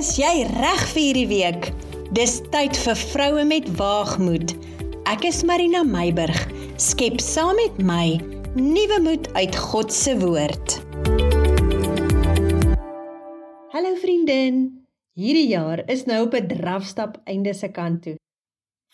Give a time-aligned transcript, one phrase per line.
[0.00, 1.66] Is jy reg vir hierdie week?
[2.16, 4.54] Dis tyd vir vroue met waagmoed.
[5.10, 6.38] Ek is Marina Meiburg.
[6.80, 8.06] Skep saam met my
[8.54, 10.78] nuwe moed uit God se woord.
[13.74, 14.62] Hallo vriendin.
[15.20, 18.16] Hierdie jaar is nou op 'n drafstap einde se kant toe.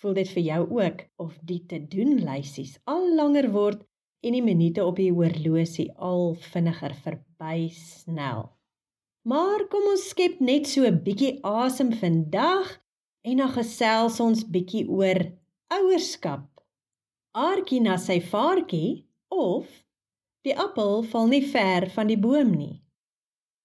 [0.02, 3.86] Voel dit vir jou ook of die te doen lysies al langer word
[4.26, 8.55] en die minute op die horlosie al vinniger verby snel?
[9.26, 12.66] Maar kom ons skep net so 'n bietjie asem vandag
[13.26, 15.18] en dan gesels ons bietjie oor
[15.76, 16.46] ouerskap.
[17.34, 19.02] Aartjie na sy vaartjie
[19.34, 19.66] of
[20.46, 22.76] die appel val nie ver van die boom nie.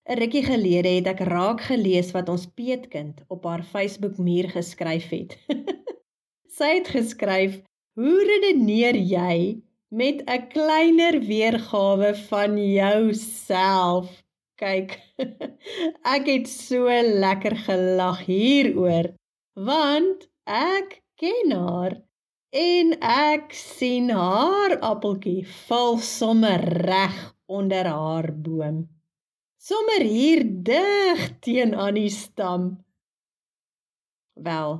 [0.09, 5.09] 'n Rukkie gelede het ek raak gelees wat ons peetkind op haar Facebook muur geskryf
[5.13, 5.37] het.
[6.57, 7.61] sy het geskryf:
[7.93, 9.61] "Hoe redeneer jy
[9.93, 14.20] met 'n kleiner weergawe van jouself?"
[14.61, 14.95] Kyk.
[16.15, 16.87] ek het so
[17.25, 19.11] lekker gelag hieroor
[19.57, 21.97] want ek ken haar
[22.51, 27.17] en ek sien haar appeltjie val sommer reg
[27.51, 28.85] onder haar boom.
[29.61, 32.71] Sommer hier dig teen aan die stam.
[34.33, 34.79] Wel,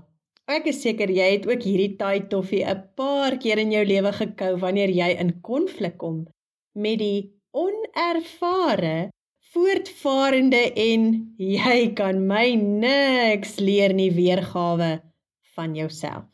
[0.50, 4.12] ek is seker jy het ook hierdie taai toffie 'n paar keer in jou lewe
[4.22, 6.26] gekou wanneer jy in konflik kom
[6.74, 9.12] met die onervare
[9.52, 14.94] voortvarende en jy kan my niks leer nie weergawe
[15.56, 16.30] van jouself.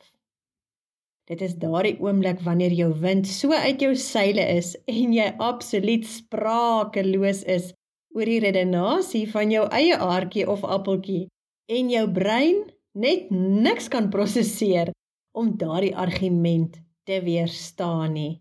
[1.28, 6.06] Dit is daardie oomblik wanneer jou wind so uit jou seile is en jy absoluut
[6.08, 7.72] sprakeloos is
[8.16, 11.26] oor die redenasie van jou eie aardjie of appeltjie
[11.73, 12.62] en jou brein
[12.98, 14.94] net niks kan prosesseer
[15.38, 16.78] om daardie argument
[17.10, 18.36] te weerstaan nie.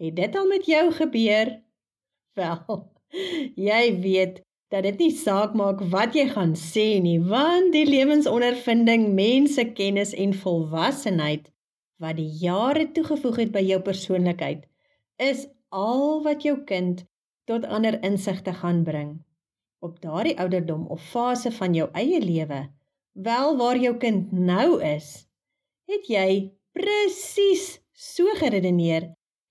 [0.00, 1.52] Het dit al met jou gebeur?
[2.40, 2.90] Wel,
[3.70, 9.10] Jy weet dat dit nie saak maak wat jy gaan sê nie, want die lewensondervinding,
[9.16, 11.48] mensekennis en volwassenheid
[12.00, 14.62] wat die jare toegevoeg het by jou persoonlikheid,
[15.20, 17.02] is al wat jou kind
[17.50, 19.18] tot ander insigte gaan bring.
[19.84, 22.62] Op daardie ouderdom of fase van jou eie lewe,
[23.12, 25.26] wel waar jou kind nou is,
[25.90, 29.10] het jy presies so geredeneer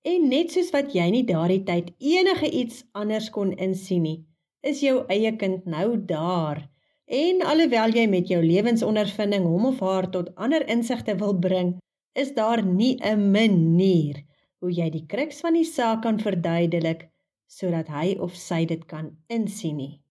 [0.09, 4.19] En net soos wat jy nie daardie tyd enige iets anders kon insien nie,
[4.65, 6.63] is jou eie kind nou daar.
[7.09, 11.75] En alhoewel jy met jou lewensondervinding hom of haar tot ander insigte wil bring,
[12.15, 14.23] is daar nie 'n manier
[14.59, 17.09] hoe jy die kruks van die saak kan verduidelik
[17.47, 20.01] sodat hy of sy dit kan insien nie.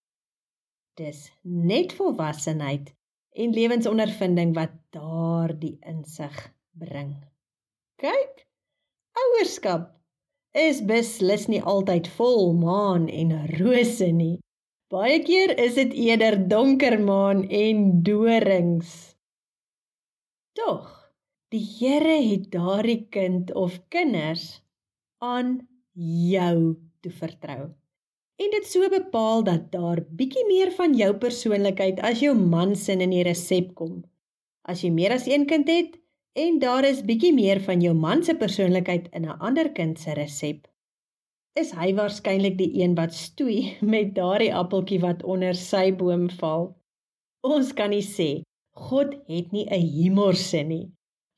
[0.96, 2.94] Dis net volwassenheid
[3.38, 7.14] en lewensondervinding wat daardie insig bring.
[8.02, 8.47] Kyk,
[9.20, 9.94] ouerskap
[10.58, 14.38] is beslis nie altyd vol maan en rose nie.
[14.88, 18.92] Baie keer is dit eerder donker maan en dorings.
[20.56, 20.86] Tog,
[21.52, 24.62] die Here het daardie kind of kinders
[25.20, 25.58] aan
[25.94, 27.68] jou toe vertrou.
[28.38, 32.94] En dit so bepaal dat daar bietjie meer van jou persoonlikheid as jou man se
[32.94, 34.04] in die resep kom.
[34.62, 35.96] As jy meer as een kind het,
[36.38, 40.12] en daar is bietjie meer van jou man se persoonlikheid in 'n ander kind se
[40.18, 40.60] resep.
[41.62, 46.68] Is hy waarskynlik die een wat stoei met daardie appeltjie wat onder sy boom val?
[47.42, 48.28] Ons kan nie sê
[48.90, 50.86] God het nie 'n humorsin nie.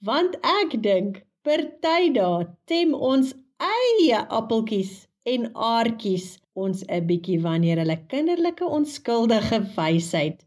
[0.04, 3.32] Want ek dink party dae tem ons
[3.72, 4.92] eie appeltjies
[5.32, 6.28] en aartjies
[6.64, 10.38] ons 'n bietjie wanneer hulle kinderlike onskuldige wysheid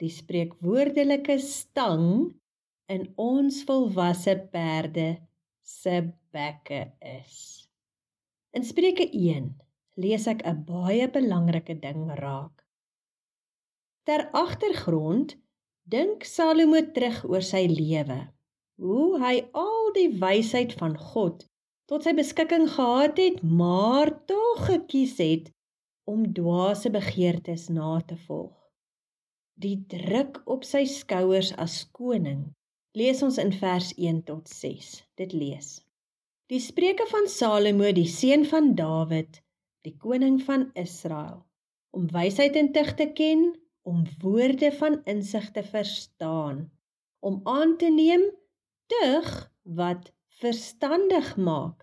[0.00, 2.08] die spreekwoordelike stang
[2.86, 5.06] in ons volwasse perde
[5.64, 5.94] se
[6.34, 7.36] bekke is.
[8.52, 9.46] In Spreuke 1
[9.96, 12.60] lees ek 'n baie belangrike ding raak.
[14.04, 15.36] Ter agtergrond
[15.88, 18.20] dink Salomo terug oor sy lewe,
[18.76, 21.46] hoe hy al die wysheid van God
[21.88, 25.48] tot sy beskikking gehad het, maar tog gekies het
[26.04, 28.56] om dwaase begeertes na te volg.
[29.56, 32.52] Die druk op sy skouers as koning
[32.94, 34.90] lees ons in vers 1 tot 6.
[35.18, 35.80] Dit lees:
[36.52, 39.40] Die spreuke van Salomo, die seun van Dawid,
[39.82, 41.42] die koning van Israel,
[41.90, 43.48] om wysheid en tug te ken,
[43.82, 46.68] om woorde van insig te verstaan,
[47.18, 48.28] om aan te neem
[48.86, 49.32] tug
[49.62, 51.82] wat verstandig maak,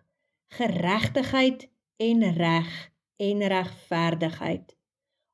[0.56, 1.68] geregtigheid
[2.00, 2.72] en reg
[3.20, 4.78] en regverdigheid,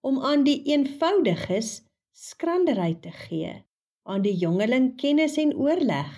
[0.01, 1.83] om aan die eenvoudiges
[2.17, 3.66] skranderheid te gee
[4.07, 6.11] aan die jongeling kennis en oorleg.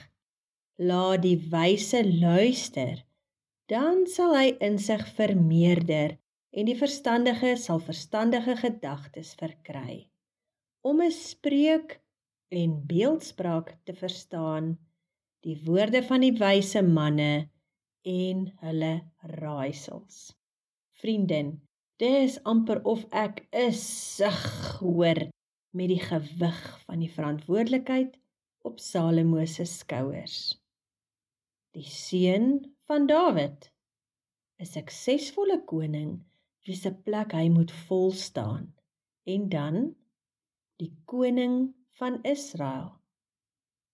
[0.79, 3.01] Laat die wyse luister,
[3.67, 6.15] dan sal hy insig vermeerder
[6.55, 10.07] en die verstandige sal verstandige gedagtes verkry.
[10.81, 11.99] om 'n spreuk
[12.47, 14.77] en beeldspraak te verstaan,
[15.43, 17.49] die woorde van die wyse manne
[18.01, 18.93] en hulle
[19.41, 20.37] raaisels.
[21.01, 21.59] Vriendin,
[21.99, 23.83] dis amper of ek is
[24.15, 24.43] sug
[24.79, 25.27] hoor
[25.71, 28.17] met die gewig van die verantwoordelikheid
[28.65, 30.37] op Salomo se skouers.
[31.77, 33.69] Die seun van Dawid,
[34.59, 36.15] 'n suksesvolle koning
[36.65, 38.65] wie se plek hy moet vol staan
[39.33, 39.77] en dan
[40.81, 41.55] die koning
[41.99, 42.91] van Israel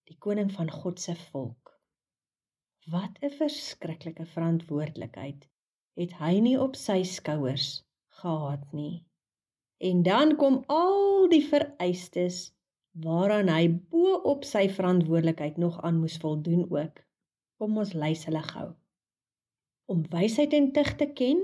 [0.10, 1.74] die koning van God se volk.
[2.94, 5.50] Wat 'n verskriklike verantwoordelikheid
[6.01, 7.69] het hy nie op sy skouers
[8.22, 9.06] gehad nie
[9.77, 12.54] en dan kom al die vereistes
[13.06, 17.04] waaraan hy bo op sy verantwoordelikheid nog aan moes voldoen ook
[17.60, 18.69] kom ons lys hulle gou
[19.92, 21.44] om wysheid en tug te ken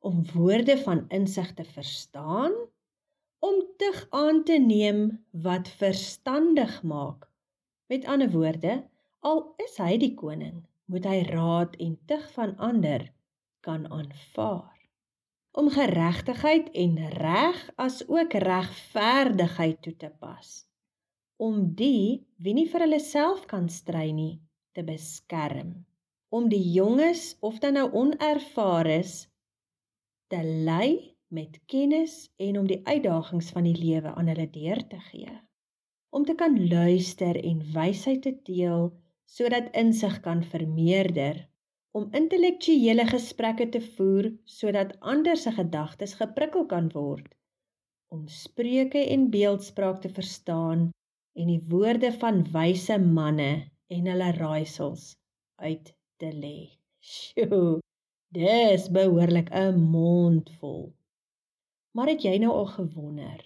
[0.00, 2.52] om woorde van insig te verstaan,
[3.38, 7.28] om tug aan te neem wat verstandig maak.
[7.86, 8.84] Met ander woorde,
[9.20, 13.10] al is hy die koning, moet hy raad en tug van ander
[13.60, 14.79] kan aanvaar.
[15.50, 20.50] Om geregtigheid en reg as ook regverdigheid toe te pas.
[21.36, 24.38] Om die wie nie vir hulle self kan stry nie
[24.78, 25.72] te beskerm.
[26.30, 29.26] Om die jonges of dan nou onervares
[30.30, 35.02] te lei met kennis en om die uitdagings van die lewe aan hulle deur te
[35.10, 35.34] gee.
[36.14, 38.92] Om te kan luister en wysheid te deel
[39.26, 41.49] sodat insig kan vermeerder,
[41.96, 47.28] om intellektuele gesprekke te voer sodat ander se gedagtes geprikkel kan word,
[48.14, 50.88] om spreuke en beeldspraak te verstaan
[51.38, 53.52] en die woorde van wyse manne
[53.90, 55.12] en hulle raaisels
[55.56, 56.58] uit te lê.
[57.00, 57.80] Sjoe,
[58.30, 60.82] Dis behoorlik 'n mond vol.
[61.94, 63.40] Maar het jy nou al gewonder,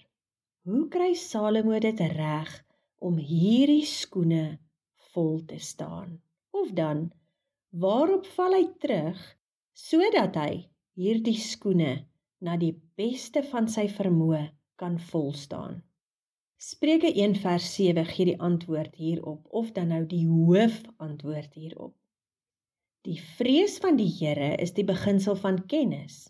[0.67, 2.51] hoe kry Salomo dit reg
[3.07, 4.59] om hierdie skoene
[5.13, 6.21] vol te staan?
[6.51, 7.11] Of dan
[7.75, 9.19] waarop val hy terug
[9.75, 10.51] sodat hy
[10.95, 12.05] hierdie skoene
[12.45, 14.45] na die beste van sy vermoë
[14.79, 15.81] kan vol staan?
[16.55, 21.93] Spreuke 1 vers 7 gee die antwoord hierop of dan nou die hoofantwoord hierop.
[23.05, 26.23] Die vrees van die Here is die beginsel van kennis.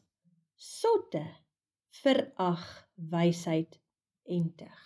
[0.58, 1.24] Sotte
[2.02, 2.66] verag
[3.14, 3.78] wysheid
[4.28, 4.82] en tug.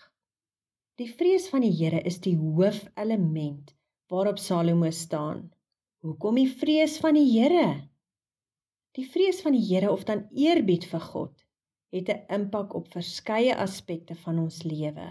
[0.99, 3.73] Die vrees van die Here is die hoofelement
[4.11, 5.47] waarop Salomo staan.
[5.99, 7.71] Hoekom die vrees van die Here?
[8.95, 11.41] Die vrees van die Here of dan eerbied vir God
[11.91, 15.07] het 'n impak op verskeie aspekte van ons lewe.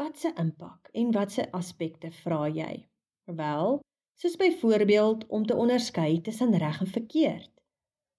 [0.00, 2.88] Wat se impak en wat se aspekte vra jy?
[3.26, 3.82] Wel,
[4.16, 7.52] soos byvoorbeeld om te onderskei tussen reg en verkeerd,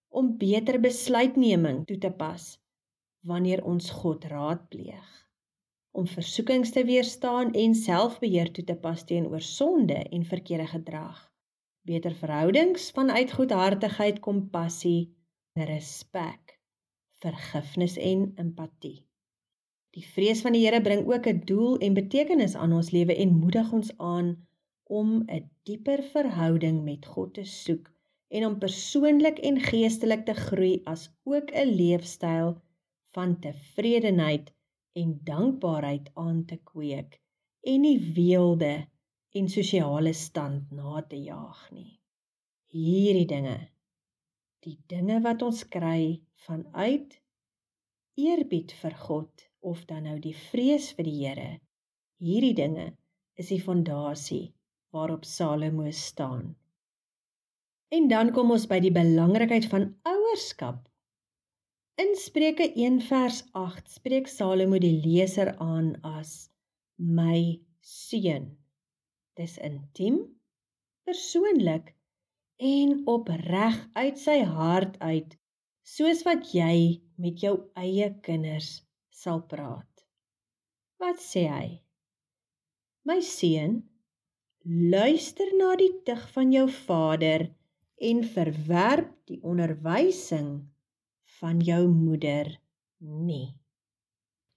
[0.09, 2.61] om beter besluitneming toe te pas
[3.25, 5.09] wanneer ons God raadpleeg,
[5.91, 11.30] om versoekings te weerstaan en selfbeheer toe te pas teenoor sonde en verkeerde gedrag,
[11.87, 15.15] beter verhoudings vanuit goedhartigheid, kompassie,
[15.53, 16.59] respek,
[17.21, 18.99] vergifnis en empatie.
[19.91, 23.39] Die vrees van die Here bring ook 'n doel en betekenis aan ons lewe en
[23.39, 24.47] moedig ons aan
[24.83, 27.91] om 'n dieper verhouding met God te soek
[28.27, 32.61] en om persoonlik en geestelik te groei as ook 'n leefstyl
[33.11, 34.53] van tevredenheid
[34.93, 37.19] en dankbaarheid aan te kweek
[37.61, 38.87] en nie weelde
[39.33, 41.99] en sosiale stand na te jaag nie.
[42.71, 43.57] Hierdie dinge,
[44.65, 47.15] die dinge wat ons kry vanuit
[48.19, 51.49] eerbied vir God of dan nou die vrees vir die Here,
[52.19, 52.91] hierdie dinge
[53.39, 54.51] is die fondasie
[54.91, 56.55] waarop Salomo staan.
[57.91, 60.83] En dan kom ons by die belangrikheid van ouerskap.
[61.99, 66.49] In Spreuke 1 vers 8 spreek Salomo die leser aan as
[66.95, 68.60] my seun.
[69.39, 70.17] Dis intiem,
[71.07, 71.93] persoonlik
[72.71, 75.37] en opreg uit sy hart uit,
[75.83, 78.73] soos wat jy met jou eie kinders
[79.23, 80.05] sal praat.
[81.01, 81.69] Wat sê hy?
[83.07, 83.81] My seun,
[84.63, 87.47] Luister na die tug van jou vader
[87.97, 90.51] en verwerp die onderwysing
[91.39, 92.51] van jou moeder
[92.99, 93.57] nie.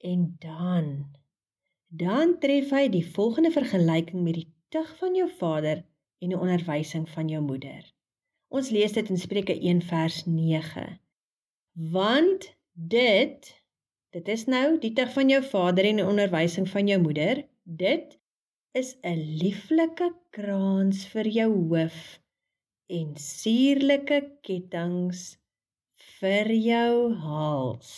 [0.04, 0.90] En dan
[1.88, 5.84] dan tref hy die volgende vergelyking met die tug van jou vader
[6.24, 7.84] en die onderwysing van jou moeder.
[8.54, 10.86] Ons lees dit in Spreuke 1 vers 9.
[11.94, 13.52] Want dit
[14.14, 18.18] dit is nou die tug van jou vader en die onderwysing van jou moeder, dit
[18.78, 21.98] is 'n lieflike kraans vir jou hoof
[22.86, 25.38] en suurlike kettinge
[26.20, 27.92] vir jou hals.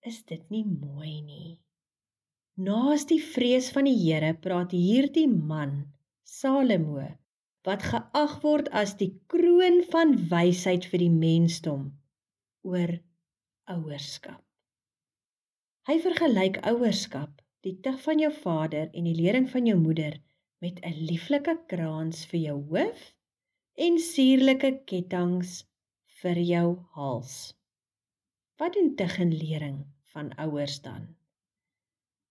[0.00, 1.67] Is dit nie mooi nie?
[2.58, 5.74] Naas die vrees van die Here praat hierdie man,
[6.26, 7.04] Salomo,
[7.68, 11.84] wat geag word as die kroon van wysheid vir die mensdom
[12.66, 12.96] oor
[13.74, 14.42] ouerskap.
[15.86, 17.30] Hy vergelyk ouerskap,
[17.62, 20.18] die tug van jou vader en die lering van jou moeder
[20.58, 23.04] met 'n lieflike krans vir jou hoof
[23.86, 25.62] en suurlike kettinge
[26.24, 26.66] vir jou
[26.98, 27.54] hals.
[28.58, 29.78] Wat doen tuggen lering
[30.10, 31.14] van ouers dan?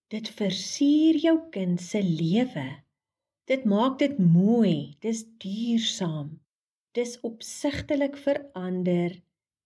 [0.08, 2.68] Dit versier jou kind se lewe.
[3.52, 6.30] Dit maak dit mooi, dis duursaam.
[6.96, 9.18] Dis opsigtelik verander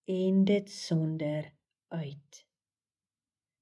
[0.10, 1.46] en dit sonder
[1.94, 2.40] uit.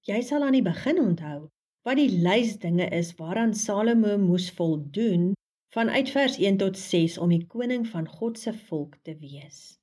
[0.07, 1.49] Jy sal aan die begin onthou
[1.83, 5.33] wat die lys dinge is waaraan Salomo moes voldoen
[5.75, 9.75] vanuit vers 1 tot 6 om die koning van God se volk te wees.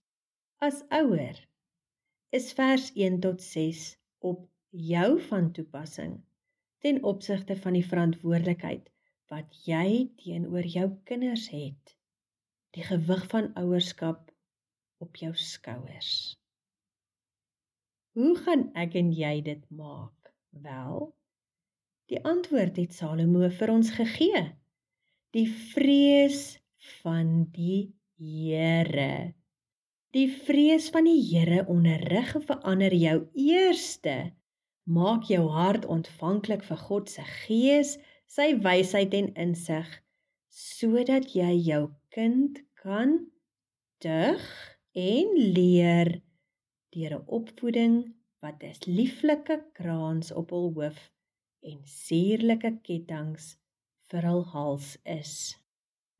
[0.65, 1.45] As ouer
[2.33, 3.85] is vers 1 tot 6
[4.33, 6.17] op jou van toepassing
[6.85, 8.91] ten opsigte van die verantwoordelikheid
[9.33, 11.97] wat jy teenoor jou kinders het.
[12.77, 14.31] Die gewig van ouerskap
[15.03, 16.37] op jou skouers.
[18.17, 20.13] Hoe gaan ek en jy dit maak?
[20.65, 21.11] Wel,
[22.09, 24.45] die antwoord het Salomo vir ons gegee.
[25.37, 26.57] Die vrees
[27.03, 29.35] van die Here.
[30.17, 34.15] Die vrees van die Here onderrig en verander jou eerste.
[34.87, 37.97] Maak jou hart ontvanklik vir God se gees,
[38.31, 39.89] sy wysheid en insig,
[40.47, 43.17] sodat jy jou kind kan
[44.05, 44.45] dig
[44.95, 46.13] en leer
[46.95, 47.97] deur 'n opvoeding
[48.43, 51.03] wat 'n lieflike kraans op hul hoof
[51.67, 53.59] en suurlike kettinge
[54.11, 55.59] vir hul hals is.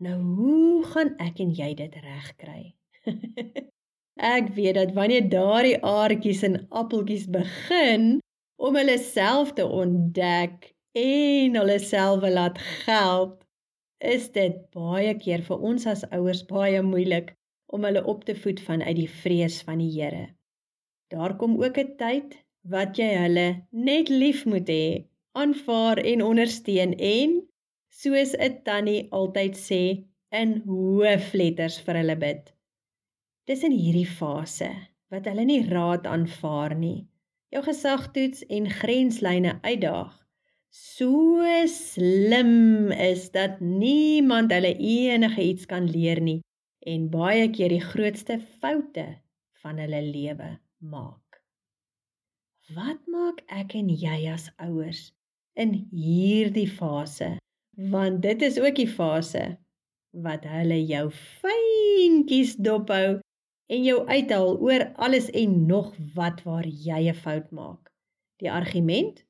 [0.03, 2.75] Nou hoe gaan ek en jy dit regkry?
[4.37, 8.17] Ek weet dat wanneer daardie aartjies en appeltjies begin
[8.57, 13.37] om hulle self te ontdek en hulle self laat geld,
[14.01, 17.35] is dit baie keer vir ons as ouers baie moeilik
[17.73, 20.27] om hulle op te voed vanuit die vrees van die Here.
[21.13, 22.37] Daar kom ook 'n tyd
[22.75, 27.41] wat jy hulle net lief moet hê, aanvaar en ondersteun en
[27.91, 29.83] soos 'n tannie altyd sê,
[30.33, 32.53] in hoofletters vir hulle bid.
[33.47, 34.71] Dis in hierdie fase
[35.13, 37.07] wat hulle nie raad aanvaar nie.
[37.55, 40.15] Jou gesag toets en grenslyne uitdaag.
[40.77, 46.41] So slim is dat niemand hulle enige iets kan leer nie
[46.87, 49.07] en baie keer die grootste foute
[49.63, 51.41] van hulle lewe maak.
[52.75, 55.07] Wat maak ek en jy as ouers
[55.55, 57.37] in hierdie fase?
[57.77, 59.47] Want dit is ook die fase
[60.27, 63.21] wat hulle jou fyntjies dophou
[63.67, 67.93] en jou uithaal oor alles en nog wat waar jy 'n fout maak.
[68.37, 69.25] Die argument?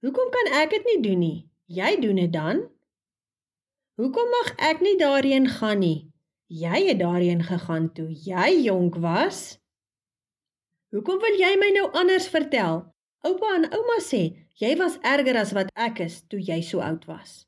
[0.00, 1.48] Hoekom kan ek dit nie doen nie?
[1.66, 2.68] Jy doen dit dan?
[3.94, 6.10] Hoekom mag ek nie daarheen gaan nie?
[6.46, 9.58] Jy het daarheen gegaan toe jy jonk was.
[10.90, 12.84] Hoekom wil jy my nou anders vertel?
[13.24, 17.06] Oupa en ouma sê jy was erger as wat ek is toe jy so oud
[17.06, 17.46] was.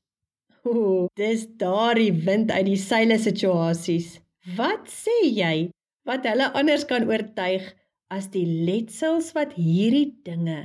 [0.66, 4.16] Ooh, dis daardie wind uit die seile situasies.
[4.56, 5.70] Wat sê jy?
[6.06, 7.66] Wat hulle anders kan oortuig
[8.14, 10.60] as die letsels wat hierdie dinge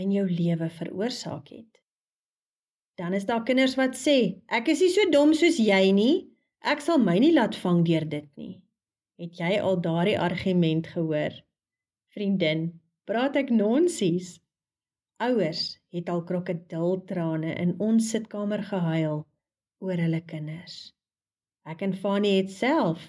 [0.00, 1.80] in jou lewe veroorsaak het.
[2.96, 6.14] Dan is daar kinders wat sê, ek is nie so dom soos jy nie,
[6.64, 8.54] ek sal my nie laat vang deur dit nie.
[9.20, 11.36] Het jy al daardie argument gehoor?
[12.16, 12.68] Vriendin,
[13.08, 14.38] praat ek nonsies?
[15.24, 19.22] Ouers het al krokodiltrane in ons sitkamer gehuil
[19.84, 20.92] oor hulle kinders.
[21.68, 23.04] Ek en Fanie het self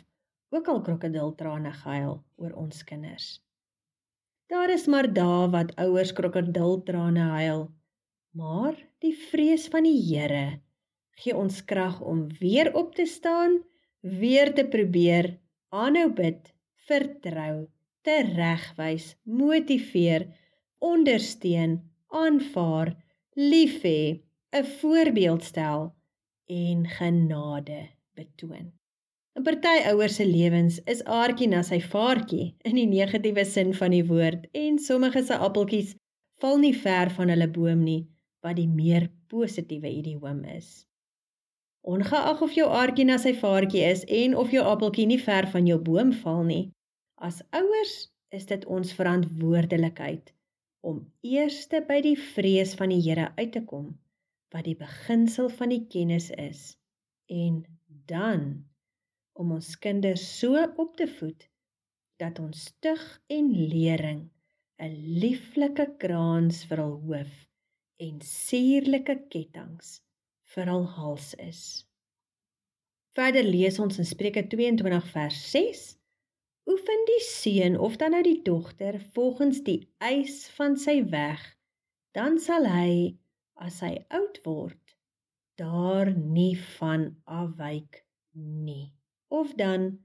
[0.49, 3.27] ook al krokodiltrane gehuil oor ons kinders.
[4.47, 7.67] Daar is maar dae wat ouers krokodiltrane huil,
[8.31, 10.59] maar die vrees van die Here
[11.17, 13.57] gee ons krag om weer op te staan,
[14.01, 15.31] weer te probeer,
[15.73, 16.53] aanhou bid,
[16.87, 17.67] vertrou,
[18.05, 20.27] te regwys, motiveer,
[20.77, 21.79] ondersteun,
[22.13, 22.93] aanvaar,
[23.35, 24.23] lief hê,
[24.53, 25.93] 'n voorbeeld stel
[26.45, 27.81] en genade
[28.15, 28.76] betoon.
[29.37, 33.93] In party ouers se lewens is aartjie na sy vaartjie in die negatiewe sin van
[33.93, 35.91] die woord en sommige se appeltjies
[36.41, 37.99] val nie ver van hulle boom nie
[38.45, 40.71] wat die meer positiewe idioom is.
[41.93, 45.69] Ongeag of jou aartjie na sy vaartjie is en of jou appeltjie nie ver van
[45.69, 46.63] jou boom val nie,
[47.29, 47.93] as ouers
[48.39, 50.33] is dit ons verantwoordelikheid
[50.81, 51.03] om
[51.35, 53.93] eerste by die vrees van die Here uit te kom
[54.55, 56.71] wat die beginsel van die kennis is
[57.29, 57.61] en
[58.09, 58.65] dan
[59.41, 61.45] om ons kinders so op te voed
[62.21, 63.03] dat ons tug
[63.37, 64.23] en lering
[64.85, 67.35] 'n lieflike kraans vir hul hoof
[68.05, 69.91] en suurlike kettinge
[70.53, 71.61] vir hul hals is.
[73.17, 75.85] Verder lees ons in Spreuke 22 vers 6:
[76.69, 81.41] Oefen die seun of dan nou die dogter volgens die eis van sy weg,
[82.13, 83.17] dan sal hy
[83.67, 84.97] as hy oud word
[85.57, 88.03] daar nie van afwyk
[88.37, 88.96] nie.
[89.27, 89.99] Of dan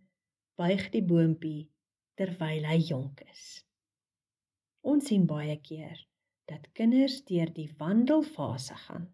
[0.58, 1.70] buig die boontjie
[2.18, 3.62] terwyl hy jonk is.
[4.82, 5.98] Ons sien baie keer
[6.50, 9.06] dat kinders deur die wandelfase gaan.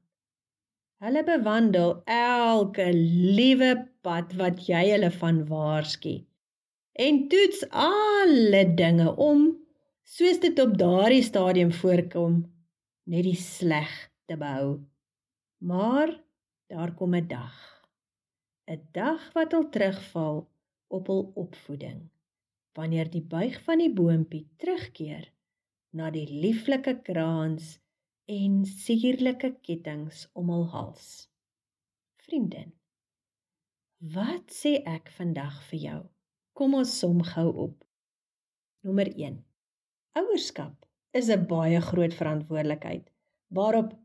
[1.04, 6.16] Hulle bewandel elke liewe pad wat jy hulle van waarsku
[6.98, 9.44] en toets alle dinge om
[10.02, 12.40] soos dit op daardie stadium voorkom
[13.12, 13.92] net die sleg
[14.26, 14.80] te behou.
[15.62, 16.16] Maar
[16.66, 17.77] daar kom 'n dag.
[18.68, 20.38] 'n Dag wat hul terugval
[20.96, 22.00] op hul opvoeding.
[22.76, 25.24] Wanneer die buig van die boontjie terugkeer
[25.96, 27.78] na die lieflike kraans
[28.28, 31.06] en suurlike kettinge om hul hals.
[32.26, 32.74] Vriendin,
[34.14, 36.00] wat sê ek vandag vir jou?
[36.52, 37.86] Kom ons som gou op.
[38.84, 39.38] Nommer 1.
[40.20, 40.84] Ouerskap
[41.16, 43.08] is 'n baie groot verantwoordelikheid
[43.48, 43.96] waarop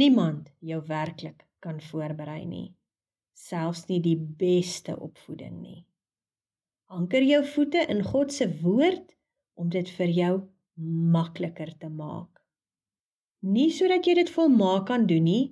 [0.00, 2.68] niemand jou werklik kan voorberei nie,
[3.40, 5.80] selfs nie die beste opvoeding nie.
[6.90, 9.14] Anker jou voete in God se woord
[9.60, 10.34] om dit vir jou
[11.14, 12.40] makliker te maak.
[13.40, 15.44] Nie sodat jy dit volmaak kan doen nie,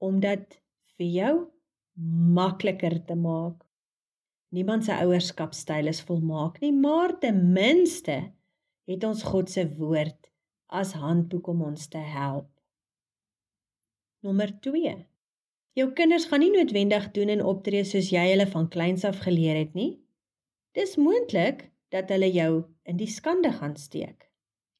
[0.00, 0.58] omdat
[0.96, 1.34] vir jou
[2.36, 3.60] makliker te maak.
[4.54, 8.20] Niemand se ouerskapstyl is volmaak nie, maar ten minste
[8.88, 10.30] het ons God se woord
[10.70, 12.48] as handboek om ons te help.
[14.24, 14.94] Nommer 2.
[15.74, 19.58] Jou kinders gaan nie noodwendig doen en optree soos jy hulle van kleins af geleer
[19.58, 19.98] het nie.
[20.74, 22.52] Dis moontlik dat hulle jou
[22.86, 24.24] in die skande gaan steek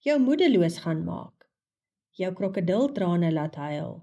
[0.05, 1.47] jou moedeloos gaan maak,
[2.19, 3.95] jou krokodiltrane laat huil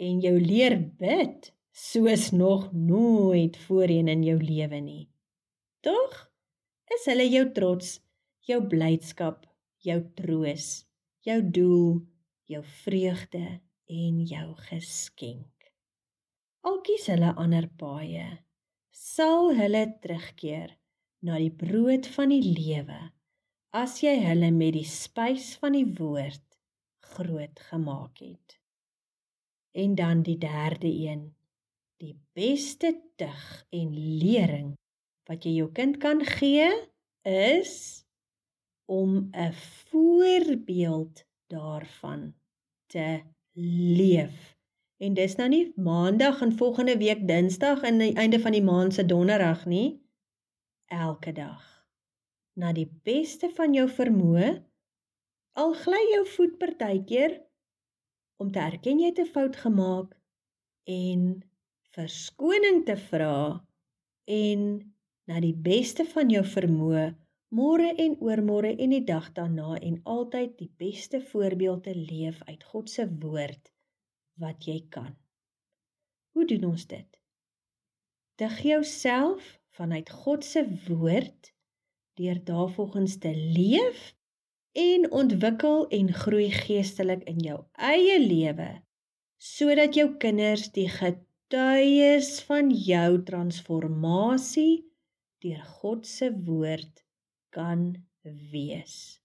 [0.00, 5.04] en jou leer bid soos nog nooit voorheen in jou lewe nie.
[5.84, 6.16] Tog
[6.96, 7.98] is hulle jou trots,
[8.48, 9.44] jou blydskap,
[9.84, 10.86] jou troos,
[11.26, 12.00] jou doel,
[12.48, 13.44] jou vreugde
[13.92, 15.55] en jou geskenk.
[16.66, 18.26] Al kies hulle ander paaie,
[18.90, 20.72] sal hulle terugkeer
[21.22, 22.98] na die brood van die lewe
[23.76, 26.56] as jy hulle met die spys van die woord
[27.12, 28.56] groot gemaak het.
[29.76, 31.28] En dan die derde een,
[32.02, 34.74] die beste tug en lering
[35.28, 36.66] wat jy jou kind kan gee
[37.36, 38.02] is
[38.90, 42.34] om 'n voorbeeld daarvan
[42.90, 43.22] te
[43.98, 44.55] leef.
[44.98, 48.94] En dis nou nie maandag en volgende week dinsdag en die einde van die maand
[48.94, 50.00] se donderdag nie.
[50.86, 51.76] Elke dag
[52.56, 54.48] na die beste van jou vermoë
[55.60, 57.36] al gly jou voet partykeer
[58.40, 60.16] om te erken jy het 'n fout gemaak
[60.96, 61.26] en
[61.96, 63.36] verskoning te vra
[64.38, 64.64] en
[65.28, 67.06] na die beste van jou vermoë
[67.60, 72.64] môre en oormôre en die dag daarna en altyd die beste voorbeeld te leef uit
[72.64, 73.72] God se woord
[74.40, 75.14] wat jy kan.
[76.36, 77.20] Hoe doen ons dit?
[78.36, 81.52] Dig jouself vanuit God se woord
[82.16, 84.14] deur daarvolgens te leef
[84.72, 87.58] en ontwikkel en groei geestelik in jou
[87.92, 88.68] eie lewe
[89.40, 94.84] sodat jou kinders die getuies van jou transformasie
[95.44, 97.04] deur God se woord
[97.52, 97.92] kan
[98.52, 99.20] wees.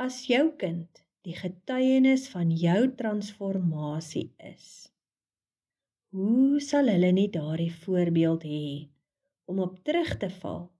[0.00, 4.90] As jou kind die getuienis van jou transformasie is,
[6.16, 8.68] hoe sal hulle nie daardie voorbeeld hê
[9.50, 10.70] om op terug te val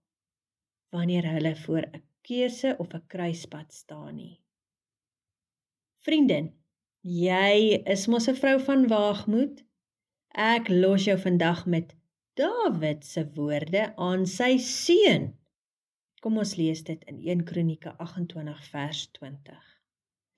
[0.91, 4.41] wanneer hulle voor 'n keuse of 'n kruispunt staan nie.
[6.05, 6.47] Vriendin,
[7.01, 9.63] jy is mos 'n vrou van waagmoed.
[10.33, 11.95] Ek los jou vandag met
[12.33, 15.37] Dawid se woorde aan sy seun.
[16.21, 19.70] Kom ons lees dit in 1 Kronieke 28 vers 20.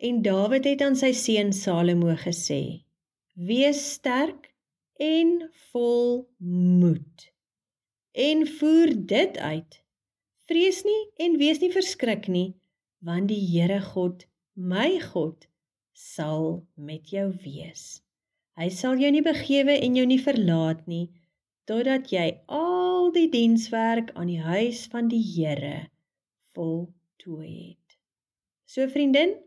[0.03, 2.83] En Dawid het aan sy seun Salomo gesê:
[3.39, 4.49] Wees sterk
[4.99, 5.29] en
[5.71, 6.25] vol
[6.81, 7.29] moed.
[8.11, 9.79] En voer dit uit
[10.43, 12.49] Vrees nie en wees nie verskrik nie,
[12.99, 15.47] want die Here God, my God,
[15.95, 18.01] sal met jou wees.
[18.59, 21.07] Hy sal jou nie begewe en jou nie verlaat nie
[21.63, 25.87] totdat jy al die dienswerk aan die huis van die Here
[26.51, 27.97] voltooi het.
[28.67, 29.37] So vriendin,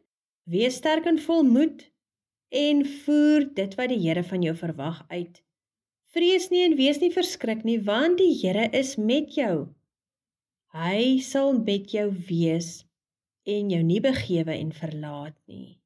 [0.51, 1.85] wees sterk en vol moed
[2.55, 5.43] en voer dit wat die Here van jou verwag uit.
[6.15, 9.69] Vrees nie en wees nie verskrik nie, want die Here is met jou.
[10.77, 12.85] Hy sal met jou wees
[13.47, 15.77] en jou nie begewe en verlaat nie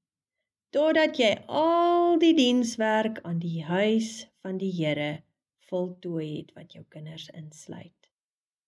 [0.75, 5.23] totdat jy al die dienswerk aan die huis van die Here
[5.71, 7.95] voltooi het wat jou kinders insluit.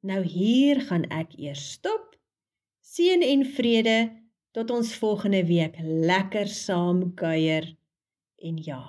[0.02, 2.16] Nou hier gaan ek eers stop.
[2.82, 3.96] Seën en vrede
[4.52, 7.70] tot ons volgende week lekker saam kuier
[8.36, 8.82] en ja,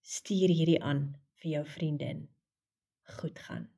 [0.00, 1.06] stuur hierdie aan
[1.40, 2.26] vir jou vriendin.
[3.20, 3.68] Goed gaan.